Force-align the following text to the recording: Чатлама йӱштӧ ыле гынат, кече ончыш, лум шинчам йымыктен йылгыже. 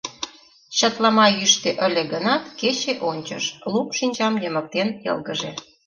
Чатлама 0.77 1.27
йӱштӧ 1.37 1.71
ыле 1.85 2.03
гынат, 2.13 2.43
кече 2.59 2.93
ончыш, 3.09 3.45
лум 3.71 3.87
шинчам 3.97 4.33
йымыктен 4.43 4.89
йылгыже. 5.05 5.51